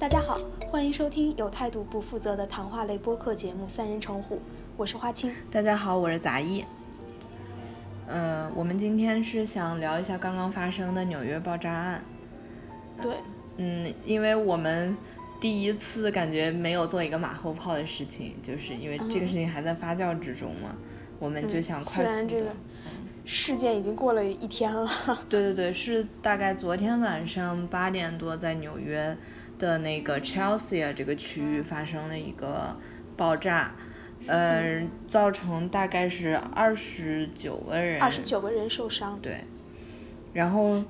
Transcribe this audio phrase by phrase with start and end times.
[0.00, 4.36] 大家好，欢迎收听有态度不负责的谈话类播客节目《三人成虎》，
[4.78, 5.30] 我是花青。
[5.50, 6.64] 大家好，我是杂艺。
[8.06, 12.02] 嗯，我们今天是想聊一下刚刚发生的纽约爆炸案。
[13.02, 13.12] 对，
[13.58, 14.96] 嗯，因为我们
[15.38, 20.74] 第一次感觉没有做一个马后炮的事情，就是因为这个事情还在发酵之中嘛，
[21.18, 22.46] 我们就想快速的。
[23.26, 24.90] 事件已经过了一天了。
[25.28, 29.14] 对对对，是大概昨天晚上八点多，在纽约
[29.60, 32.76] 的那个 Chelsea 这个区域发生了一个
[33.16, 33.76] 爆炸，
[34.26, 39.16] 呃，造成大概是二十九个人，二十九个人受伤。
[39.20, 39.44] 对。
[40.32, 40.82] 然后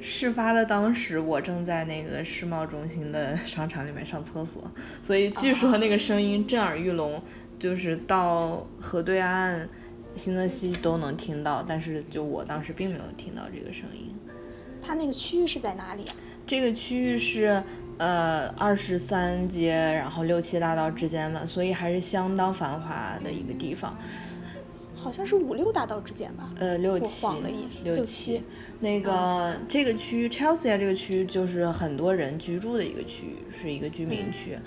[0.00, 4.62] 事发的当时，我正在那个世贸中心的商场里面上厕所，
[5.02, 7.20] 所以据说那个声音震耳欲聋，
[7.58, 9.68] 就是到河对岸。
[10.14, 14.14] 新泽西都能听到，但是就我当时并没有听到这个声音。
[14.82, 16.12] 它那个区域是在哪里啊？
[16.46, 17.62] 这个区域是
[18.02, 23.96] 呃二十三街，然后六七大道之间嘛，所以还是相当繁华的一个地方。
[24.96, 26.50] 好像是五六大道之间吧？
[26.58, 27.26] 呃，六七，
[27.84, 28.42] 六七。
[28.80, 34.58] 那个这个区域 Chelsea 这个区域就是很多人居住的一个区域，是一个居民区。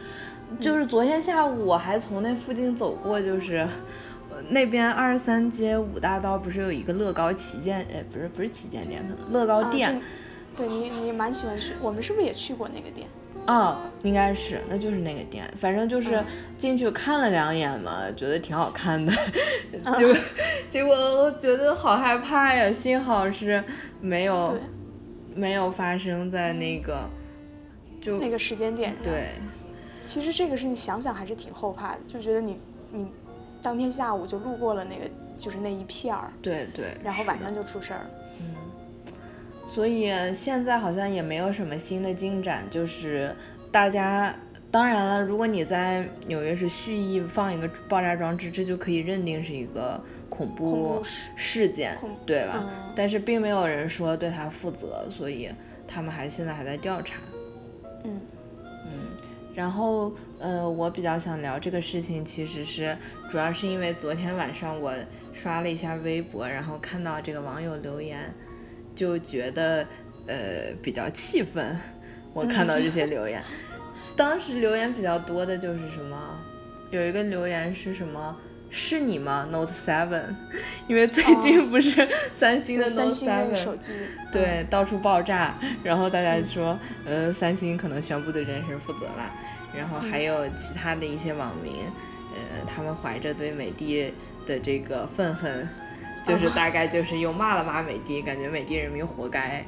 [0.60, 3.68] 就是昨天下午我还从那附近走过，就是。
[4.50, 7.80] 那边二十三街五大道不是有一个乐高旗舰？
[7.90, 10.02] 哎，不是不是旗舰店，可能乐高店。
[10.58, 13.08] 对你你蛮喜欢去，我们是不是也去过那个店？
[13.46, 15.52] 啊，应该是，那就是那个店。
[15.60, 16.24] 反正就是
[16.58, 19.14] 进去看了两眼嘛，觉得挺好看的。
[19.96, 20.16] 结果
[20.70, 23.64] 结果我觉得好害怕呀，幸好是
[24.02, 24.58] 没有
[25.36, 27.10] 没有发生在那个
[28.02, 29.04] 就那个时间点上。
[29.04, 29.30] 对，
[30.04, 32.60] 其实这个事情想想还是挺后怕的，就觉得你
[32.92, 33.08] 你。
[33.62, 36.32] 当天下午就路过了那个，就是那一片儿。
[36.40, 36.96] 对对。
[37.04, 38.02] 然后晚上就出事儿。
[38.40, 38.54] 嗯。
[39.76, 43.36] 所以现在好像也没有什么新的进展，就是
[43.70, 44.34] 大家，
[44.72, 51.04] 当然了，如果你在纽约是蓄意放一个爆炸装置，这就可以认定是一个恐怖
[51.36, 52.64] 事件，对吧？
[52.96, 55.50] 但是并没有人说对他负责，所以
[55.86, 57.20] 他们还现在还在调查。
[58.06, 58.22] 嗯。
[58.64, 58.92] 嗯，
[59.54, 60.14] 然后。
[60.38, 62.96] 呃，我比较想聊这个事情，其实是
[63.32, 64.94] 主要是因为昨天晚上我
[65.34, 68.32] 刷了一下微博，然后看到这个网友留言，
[68.96, 69.86] 就觉得
[70.28, 71.78] 呃比较气愤。
[72.34, 73.42] 我看到这些留言，
[74.16, 76.18] 当时留言比较多的就是什么，
[76.92, 78.36] 有一个留言是什么？
[78.70, 80.24] 是你吗？Note Seven？
[80.90, 83.94] 因为最近不是三星的 Note Seven 手机
[84.34, 89.32] 对到处爆炸，然后大家说，呃，三星可能宣布对这件事负责了。
[89.78, 91.86] 然后还有其他的一些网民，
[92.34, 94.14] 呃，他们怀着对美的
[94.46, 95.66] 的这个愤恨，
[96.26, 99.64] 就是大概就是又骂了骂美帝，感觉美帝人民活该，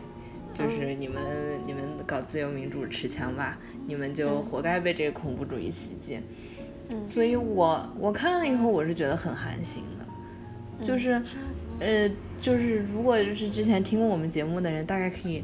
[0.53, 1.23] 就是你们
[1.65, 6.19] 你们搞自由民主持枪吧，你们就活该被这个恐怖主义袭击。
[7.05, 11.21] 所以我我看了以后，我是觉得很寒心的，就是，
[11.79, 12.09] 呃，
[12.41, 15.43] 就是如果就是之前听过我们节目的人，大概可以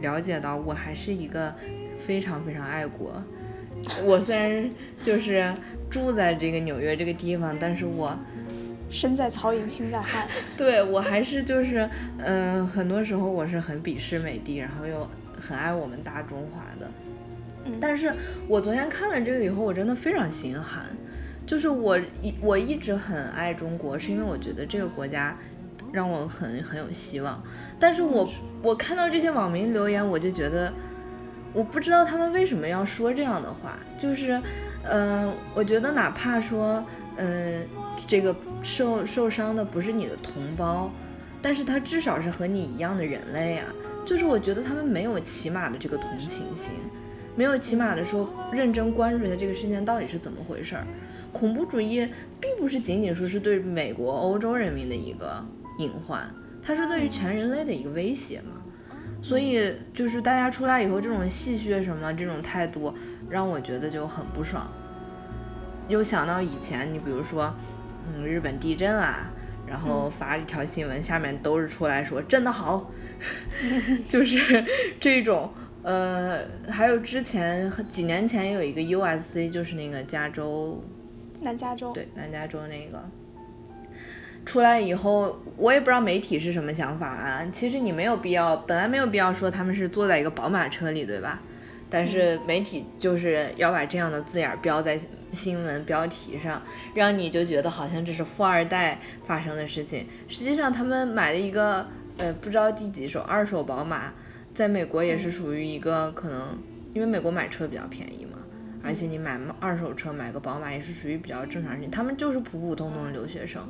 [0.00, 1.54] 了解到，我还是一个
[1.96, 3.22] 非常非常爱国。
[4.04, 4.70] 我虽然
[5.02, 5.52] 就是
[5.90, 8.16] 住在这个纽约这个地方，但是我
[8.90, 10.26] 身在曹营心在汉。
[10.56, 15.08] 对我还是就是，嗯，很多时候我是很鄙视美的，然后又
[15.38, 16.88] 很爱我们大中华的。
[17.80, 18.12] 但是
[18.46, 20.84] 我昨天看了这个以后，我真的非常心寒。
[21.46, 25.36] 就是我一我一直很爱中国，是因为我觉得这个国家
[25.92, 27.42] 让我很很有希望。
[27.78, 28.30] 但是我
[28.62, 30.72] 我看到这些网民留言，我就觉得。
[31.52, 34.42] 我不知道他们为什么要说这样的话，就是，
[34.82, 36.84] 嗯，我觉得哪怕说，
[37.14, 37.64] 嗯，
[38.06, 40.90] 这个受受伤的不是你的同胞，
[41.40, 43.64] 但是他至少是和你一样的人类呀。
[44.04, 46.72] 就是我觉得他们没有起码的这个同情心，
[47.34, 50.86] 没有起码的说认真关注一下这个事件到底是怎么回事儿。
[51.32, 52.06] 恐怖主义
[52.38, 55.44] 并不是仅仅说是对美国、欧洲人民的一个
[55.78, 56.30] 隐患，
[56.62, 58.60] 它是对于全人类的一个威胁嘛。
[59.22, 62.94] 所以就是大家出来以后这种戏谑什么这种态度，
[63.30, 64.70] 让我觉得就很不爽。
[65.88, 67.54] 又想到以前，你比如说，
[68.06, 69.30] 嗯，日本地震啊，
[69.66, 72.90] 然后发一条新闻，下面都是出来说震得好，
[74.08, 74.64] 就是
[75.00, 75.52] 这种。
[75.82, 76.40] 呃，
[76.70, 80.82] 还有之前几年前有一个 USC，就是那个加州，
[81.42, 83.04] 南加州，对，南加州那个。
[84.46, 87.46] 出来以后，我也不知道媒体是什么想法啊。
[87.52, 91.42] 其实你没有必要，本来没有必要说他们是坐在一个宝马车里，对吧？
[91.90, 94.98] 但是媒体就是要把这样的字眼标在
[95.32, 96.62] 新闻标题上，
[96.94, 100.06] 让你就觉得好像这是富二代发生的事情。
[100.28, 101.86] 实际上，他们买了一个
[102.18, 104.12] 呃不知道第几手二手宝马，
[104.52, 106.58] 在美国也是属于一个可能
[106.94, 108.38] 因为美国买车比较便宜嘛，
[108.84, 111.90] 而且你买二手车买个宝马也是属于比较正常事情。
[111.90, 113.68] 他们就是普普通通的留学生，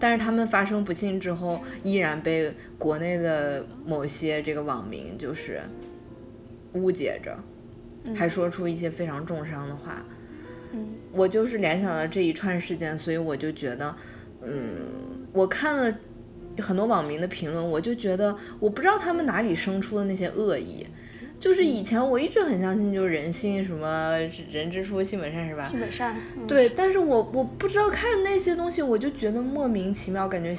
[0.00, 5.60] 但是他们发生不幸之后，依然被国内的某些这个网民就是
[6.72, 7.38] 误解着，
[8.14, 10.04] 还说出一些非常重伤的话。
[10.72, 13.94] 嗯，我就是联想到这一串事件，所以我就觉得，
[14.42, 14.80] 嗯，
[15.32, 15.96] 我看了
[16.58, 20.86] 很多网民的评论，我就觉得我不知道他们哪里生出的那些恶意。
[21.40, 24.16] 就是以前我一直很相信，就是人性什么
[24.50, 25.62] 人之初性本善是吧？
[25.62, 26.16] 性本善。
[26.48, 30.54] 对，但是我我不知道看那些东西，我就觉得莫名其妙，感觉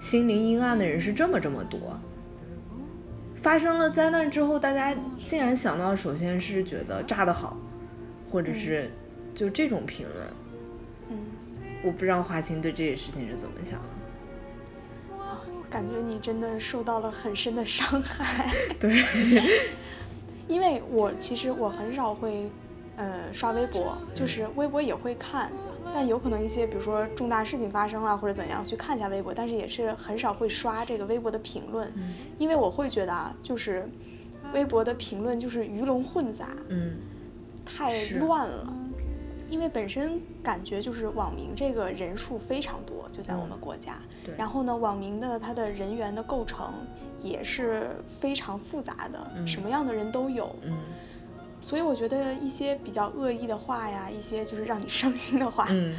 [0.00, 2.00] 心灵阴暗的人是这么这么多。
[3.42, 4.94] 发生了灾难之后，大家
[5.24, 7.56] 竟然想到，首先是觉得炸得好，
[8.30, 8.90] 或者是
[9.34, 10.26] 就这种评论。
[11.10, 11.16] 嗯。
[11.82, 15.22] 我不知道华清对这些事情是怎么想的。
[15.22, 15.40] 啊，
[15.70, 18.52] 感觉你真的受到了很深的伤害。
[18.80, 19.04] 对。
[20.48, 22.48] 因为我其实我很少会，
[22.96, 25.50] 呃，刷微博，就是微博也会看，
[25.92, 31.92] 但有可能一些比如说重大事情发生了或者怎样去看一下微博，但是也是很少会刷这个微博的评论，
[32.38, 33.88] 因为我会觉得啊，就是
[34.52, 36.96] 微博的评论就是鱼龙混杂，嗯，
[37.64, 38.72] 太乱了，
[39.48, 43.98] 因为本身感觉就是网民这个人数非常多，就在我们国家，
[44.36, 46.72] 然后呢，网民的他的人员的构成。
[47.22, 47.88] 也是
[48.20, 50.54] 非常复杂的，什么样的人都有。
[50.62, 50.76] 嗯，
[51.60, 55.94] 所以我觉得一些比较恶意的话呀，一些就是让你伤心的话，嗯，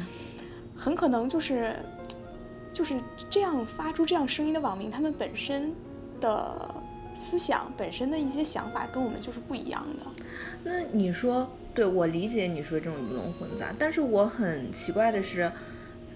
[0.74, 1.76] 很可能就是
[2.72, 2.94] 就是
[3.28, 5.72] 这样发出这样声音的网民，他们本身
[6.20, 6.74] 的
[7.16, 10.06] 思想本身的一些想法跟我们就是不一样的。
[10.64, 15.50] 那你说，对我理解你说这种鱼龙混杂，但是我很奇怪的是，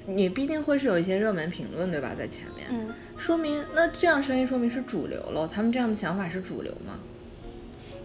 [0.07, 2.69] 你毕竟会是有一些热门评论，对吧，在前面。
[2.71, 2.89] 嗯。
[3.19, 6.99] 说明那这样声音说明是主流了，他们这样的想法是主流吗？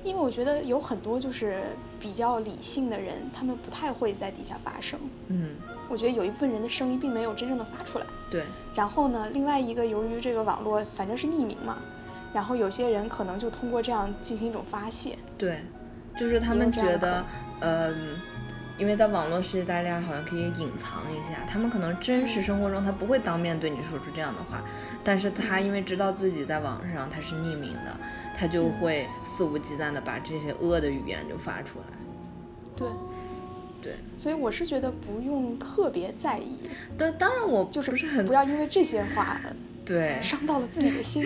[0.03, 1.63] 因为我觉得有很多就是
[1.99, 4.99] 比较理性的人，他们不太会在底下发声。
[5.27, 5.55] 嗯，
[5.89, 8.05] 我觉得有一部分人的声音并没有真正的发出来。
[8.29, 8.43] 对。
[8.75, 11.77] 然后呢，另外一个由于这个网络反正是匿名嘛，
[12.33, 15.17] 然后有些人可能就通过这样进行一种发泄。
[15.37, 15.59] 对，
[16.17, 17.25] 就是他们觉得，
[17.59, 18.17] 嗯。
[18.79, 24.63] 因为在网络世界，大家好像可以隐藏一下，他们可能真实生活中他不会当面对你说出这样的话，
[25.03, 27.97] 但是他因为知道自己在网上他是匿名的，
[28.37, 31.85] 他就会肆无忌惮的把这些恶的语言就发出来。
[32.75, 32.87] 对，
[33.81, 36.61] 对，所以我是觉得不用特别在意。
[36.97, 39.41] 但当然我就是不是很不要因为这些话，
[39.83, 41.25] 对，伤到了自己的心。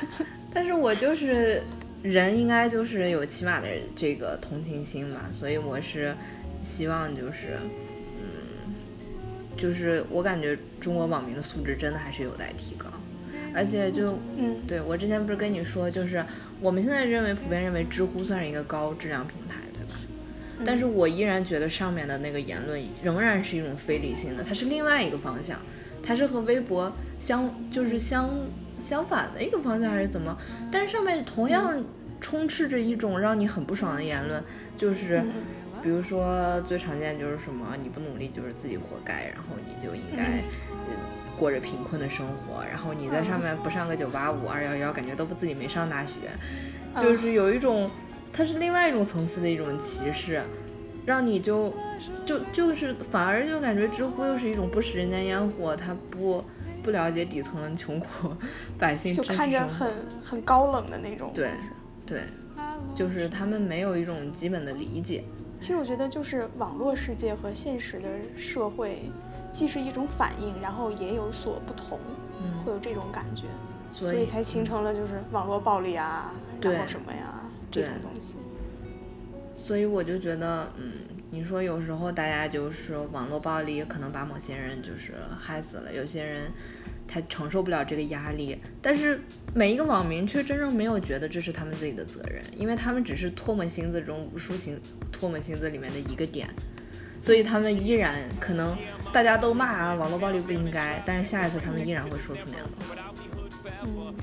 [0.52, 1.62] 但是我就是
[2.02, 3.66] 人应该就是有起码的
[3.96, 6.14] 这个同情心嘛，所以我是。
[6.62, 7.58] 希望就是，
[8.18, 8.74] 嗯，
[9.56, 12.86] 就是我感觉中国网民的素质真的还是有待提高，
[13.54, 16.24] 而且就，嗯，对我之前不是跟你说，就是
[16.60, 20.00] 我们现在认为普遍认为知乎算是一个高质量平台，对吧？
[20.64, 25.58] 但是我依然觉得上面的那个言论仍然是一种非理性的，它是另外一个方向，
[26.02, 28.30] 它是和微博相就是相
[28.78, 30.36] 相反的一个方向还是怎么？
[30.70, 31.84] 但是上面同样
[32.20, 34.42] 充斥着一种让你很不爽的言论，
[34.76, 35.22] 就是。
[35.82, 40.42] 比如说最常见就是什么你不努力就是自己活该，然后你就应该
[41.38, 46.14] 过着贫困的生活，然后你在上面不上个九八五二幺幺，感觉都不自己没上大学，
[46.96, 47.90] 就是有一种
[48.32, 50.42] 它是另外一种层次的一种歧视，
[51.06, 51.72] 让你就
[52.26, 56.44] 就就是反而就感觉知乎又是一种不食人间烟火，他不
[56.82, 58.32] 不了解底层穷苦
[58.78, 59.90] 百姓，就看着很
[60.22, 61.50] 很高冷的那种，对
[62.04, 62.20] 对，
[62.94, 65.24] 就是他们没有一种基本的理解。
[65.60, 69.02] 其实我觉得，就是网络世界和现实的社会，
[69.52, 71.98] 既是一种反应，然后也有所不同，
[72.64, 73.44] 会有这种感觉，
[73.88, 78.38] 所以才形成了就是网络暴力啊，然后什么呀这种东西。
[79.54, 80.92] 所以我就觉得，嗯，
[81.30, 86.50] 你说有时候大家就是网络暴力可能把某些人就是害死了，有些人。
[87.12, 89.20] 他承受不了这个压力，但是
[89.52, 94.80] 每一个网民却真正没有觉得这是他们自己的责任，因为他们只是唾沫星子中无数星
[95.12, 96.48] 唾沫星子里面的一个点，
[97.20, 98.76] 所以他们依然可能
[99.12, 103.12] 大家都骂啊网络暴力不应该，但是下一次他们依然会说出那样的话。
[103.82, 104.14] 嗯，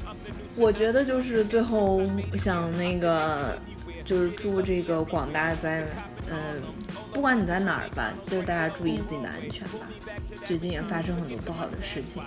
[0.57, 2.01] 我觉得就是最后
[2.37, 3.59] 想那个
[4.05, 5.85] 就是祝这个广大在。
[6.29, 6.61] 嗯，
[7.13, 9.87] 不管你在哪儿吧，就大家注意自己的安全吧。
[10.45, 12.21] 最近也发生很多不好的事情。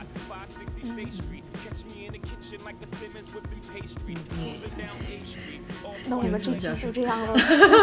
[4.07, 4.17] 嗯，
[6.07, 7.39] 那我们这期就这样了。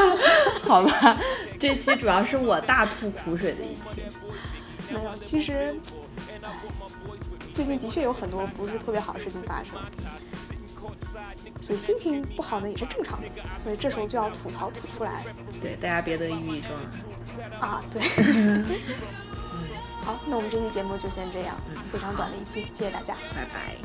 [0.63, 1.19] 好吧，
[1.59, 4.01] 这期主要是我大吐苦水的一期。
[4.89, 5.75] 没有，其实
[7.51, 9.73] 最近的确有很多不是特别好的事情发生。
[11.61, 13.27] 所以心情不好呢也是正常的，
[13.63, 15.23] 所以这时候就要吐槽吐出来。
[15.61, 16.71] 对，大家别得抑郁症
[17.59, 17.83] 啊。
[17.91, 18.01] 对。
[20.01, 21.55] 好，那我们这期节目就先这样，
[21.91, 23.75] 非常短的一期，谢谢大家，拜拜，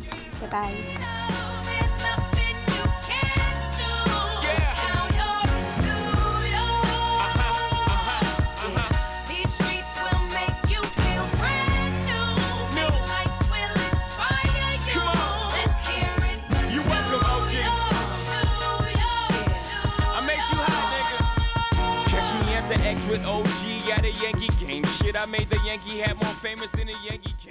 [0.41, 1.52] 拜拜。
[24.05, 24.85] A Yankee game.
[24.85, 27.42] Shit, I made the Yankee hat more famous than the Yankee.